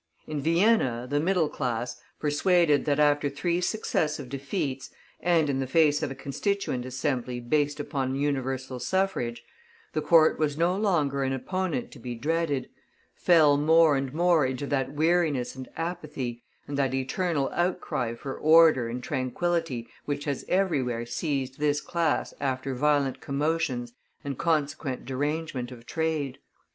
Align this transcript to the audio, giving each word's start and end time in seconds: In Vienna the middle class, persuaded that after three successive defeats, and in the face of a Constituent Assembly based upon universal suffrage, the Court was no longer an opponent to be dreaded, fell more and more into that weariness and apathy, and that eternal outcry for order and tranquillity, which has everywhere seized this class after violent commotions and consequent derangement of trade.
In 0.25 0.41
Vienna 0.41 1.05
the 1.07 1.19
middle 1.19 1.47
class, 1.47 2.01
persuaded 2.19 2.85
that 2.85 2.99
after 2.99 3.29
three 3.29 3.61
successive 3.61 4.29
defeats, 4.29 4.89
and 5.19 5.47
in 5.47 5.59
the 5.59 5.67
face 5.67 6.01
of 6.01 6.09
a 6.09 6.15
Constituent 6.15 6.87
Assembly 6.87 7.39
based 7.39 7.79
upon 7.79 8.15
universal 8.15 8.79
suffrage, 8.79 9.43
the 9.93 10.01
Court 10.01 10.39
was 10.39 10.57
no 10.57 10.75
longer 10.75 11.21
an 11.21 11.33
opponent 11.33 11.91
to 11.91 11.99
be 11.99 12.15
dreaded, 12.15 12.67
fell 13.13 13.57
more 13.57 13.95
and 13.95 14.11
more 14.11 14.43
into 14.43 14.65
that 14.65 14.91
weariness 14.91 15.55
and 15.55 15.69
apathy, 15.77 16.41
and 16.67 16.79
that 16.79 16.95
eternal 16.95 17.51
outcry 17.53 18.15
for 18.15 18.33
order 18.35 18.87
and 18.89 19.03
tranquillity, 19.03 19.87
which 20.05 20.25
has 20.25 20.43
everywhere 20.49 21.05
seized 21.05 21.59
this 21.59 21.79
class 21.79 22.33
after 22.41 22.73
violent 22.73 23.21
commotions 23.21 23.93
and 24.23 24.39
consequent 24.39 25.05
derangement 25.05 25.71
of 25.71 25.85
trade. 25.85 26.39